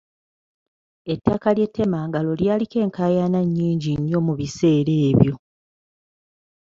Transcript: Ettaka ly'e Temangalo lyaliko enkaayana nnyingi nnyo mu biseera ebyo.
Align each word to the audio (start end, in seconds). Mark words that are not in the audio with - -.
Ettaka 1.13 1.49
ly'e 1.55 1.67
Temangalo 1.75 2.31
lyaliko 2.39 2.77
enkaayana 2.85 3.39
nnyingi 3.45 3.91
nnyo 3.99 4.19
mu 4.27 4.33
biseera 4.39 4.93
ebyo. 5.09 5.33